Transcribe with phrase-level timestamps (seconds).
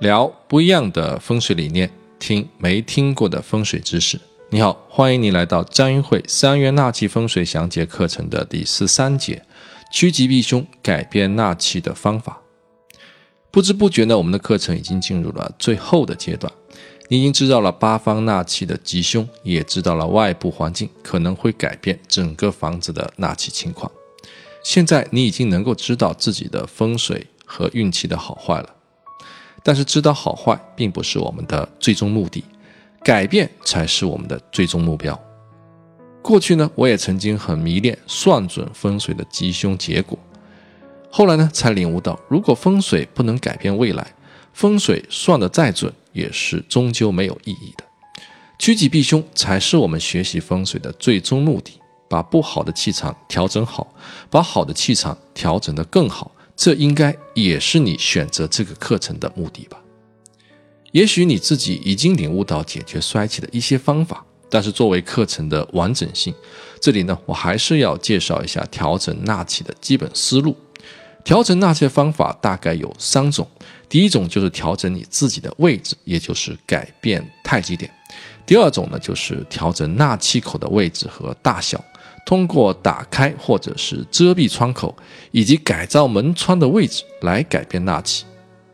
[0.00, 1.88] 聊不一样的风水理念，
[2.18, 4.20] 听没听过的风水知识。
[4.50, 9.44] 你好，欢迎你来到张云慧三元纳气风水详解课程的第十三节：
[9.92, 12.40] 趋吉避凶，改变纳气的方法。
[13.52, 16.52] 不知不觉呢，我们的课程已经进入了最后的阶段。
[17.08, 23.90] 你已经知道了八方纳气的吉凶，也知道了外部环境可能会改变整个房子的纳气情况。
[24.64, 28.73] 现在你已经能够知道自己的风水和运气的好坏了。
[29.64, 32.44] 但是知道好坏并不是我们的最终目的，
[33.02, 35.18] 改变才是我们的最终目标。
[36.22, 40.18] 过去呢，我也曾经很迷恋算准风水的吉凶结果，
[41.10, 44.06] 后来呢，才领悟到，如果风水不能改变未来，
[44.52, 47.84] 风水算得再准，也是终究没有意义的。
[48.58, 53.86] 趋吉避凶才是我们学习风水的最终目的，把不好的气场调整好，
[54.30, 56.30] 把好的气场调整得更好。
[56.56, 59.78] 这应该也是你选择这个课程的目的吧？
[60.92, 66.32] 也许你自己已经领悟到解决衰气的一些方法，但是作为课程的完整性，
[66.80, 70.56] 这里呢，我还是要介绍一下调整纳气的基本思路。
[71.24, 73.48] 调整纳气的方法大概有三种：
[73.88, 77.90] 第一种就是调整你自己的位置，也就是改变太极点；
[78.46, 81.82] 第二种呢，就是调整纳气口的位置和大小。
[82.24, 84.96] 通过打开或者是遮蔽窗口，
[85.30, 88.24] 以及改造门窗的位置来改变纳气。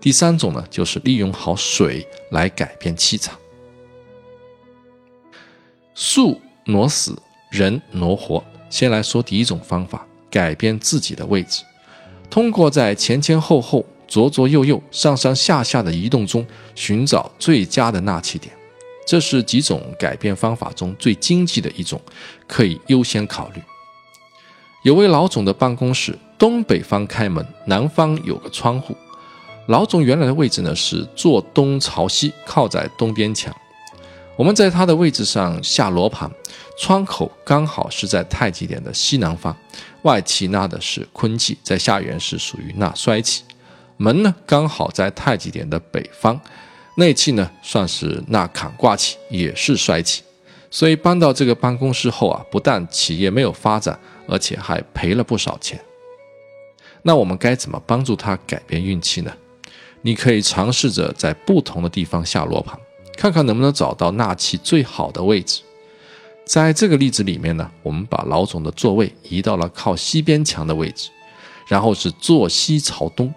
[0.00, 3.36] 第三种呢，就是利用好水来改变气场。
[5.94, 8.44] 树挪死，人挪活。
[8.70, 11.64] 先来说第一种方法，改变自己的位置。
[12.30, 18.54] 通过在前前后后、左左右右、上上下下的移动中，寻找最佳的纳气点。
[19.08, 21.98] 这是几种改变方法中最经济的一种，
[22.46, 23.62] 可以优先考虑。
[24.82, 28.94] 有位老总的办公室东北方开门，南方有个窗户。
[29.68, 33.50] 老总原来的位置呢是坐东朝西，靠在东边墙。
[34.36, 36.30] 我们在他的位置上下罗盘，
[36.78, 39.56] 窗口刚好是在太极点的西南方，
[40.02, 43.42] 外气纳的是坤气，在下元是属于纳衰气。
[43.96, 46.38] 门呢刚好在太极点的北方。
[46.98, 50.20] 内气呢，算是纳坎卦气，也是衰气，
[50.68, 55.80] 所以搬到这个办公室后啊，不但企业没有发展，而且还赔了不少钱。
[57.02, 59.32] 那我们该怎么帮助他改变运气呢？
[60.02, 62.76] 你可以尝试着在不同的地方下罗盘，
[63.16, 65.62] 看看能不能找到纳气最好的位置。
[66.44, 71.10] 在这个例子里面呢，我们把老总的座位移到了靠西边墙的位置，
[71.68, 73.32] 然后是坐西朝东。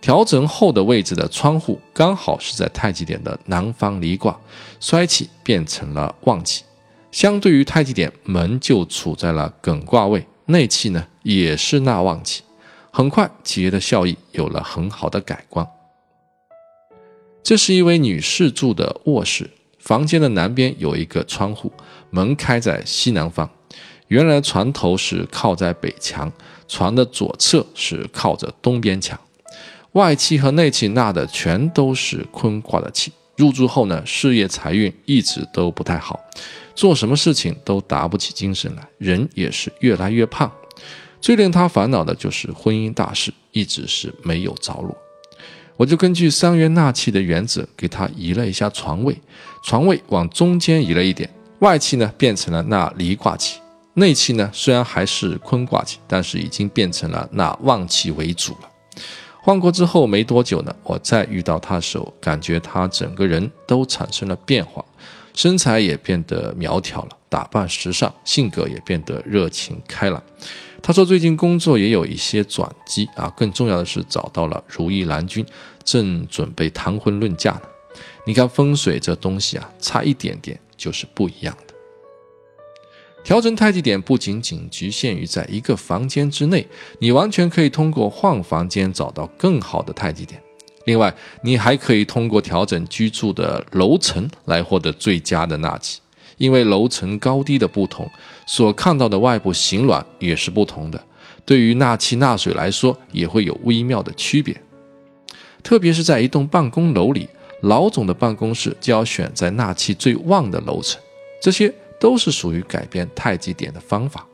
[0.00, 4.38] 调整后的位置的窗户刚好是在太极点的南方离卦，
[4.80, 6.64] 衰气变成了旺气。
[7.12, 12.42] 相对于太极点，门就处在了艮卦位，内气呢也是纳旺气。
[12.90, 15.66] 很快，企业的效益有了很好的改观。
[17.42, 21.72] 这是一位女士住的卧室，房间的南边有一个窗户，
[22.10, 23.50] 门开在西南方。
[24.08, 26.32] 原来床头是靠在北墙，
[26.66, 29.18] 床的左侧是靠着东边墙。
[29.92, 36.20] 外气和内气纳的全都是坤卦的气，入住后呢，事业财运一直都不太好，
[36.76, 40.50] 做什么事情都打不起精神来，人也是越来越胖。
[41.20, 44.96] 最令他烦恼的就是婚姻大事一直是没有着落。
[45.76, 49.18] 我就根据三元纳气的原则，给他移了一下床位，
[49.64, 51.28] 床位往中间移了一点，
[51.58, 53.58] 外气呢变成了纳离卦气，
[53.94, 58.70] 内气呢虽然还是坤卦气，但是已经变成了纳旺气为主了。
[59.42, 64.84] 换过之后没多久呢，我再遇到他的时候，感觉他整个人都产生了变化，
[65.34, 70.22] 身材也变得苗条了，打扮时尚，性格也变得热情开朗。
[70.82, 75.44] 他说最近工作也有一些转机啊，更重要的是找到了如意郎君，
[75.84, 77.62] 正准备谈婚论嫁呢。
[78.26, 81.56] 你看风水这东西啊，差一点点就是不一样。
[83.22, 86.66] 调整太极点不仅仅局限于在一个房间之内，
[86.98, 90.40] 你完全可以通过换房间找到更好的太极点。
[90.86, 96.00] 另外，你还可以通过调整居住的楼层来获得最佳的纳气。
[96.38, 98.10] 因为楼层高低的不同，
[98.46, 101.00] 所看到的外部形峦也是不同的，
[101.44, 104.58] 对于纳气纳水来说也会有微妙的区别。
[105.62, 107.28] 特别是在一栋办公楼里，
[107.60, 110.98] 老总的办公室就要选在纳气最旺的楼层。
[111.42, 111.72] 这些。
[112.00, 114.26] 都是属于改变太极点的方法。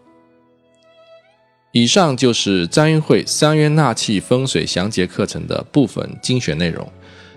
[1.72, 6.90] 以上就是张运会三元纳气风水详解课程的部分精选内容。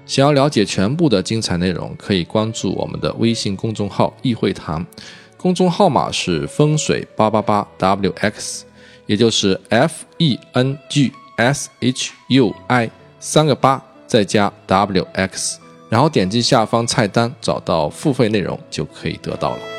[0.05, 4.83] 想要了解全部的精彩内容，可以关注我们的微信公众号“易会堂”，
[5.37, 8.61] 公众号码是风水八八八 wx，
[9.05, 12.89] 也就是 f e n g s h u i
[13.19, 15.57] 三个八再加 WX，
[15.89, 19.78] 然后点击下方菜单找到付费内容就可以得到了。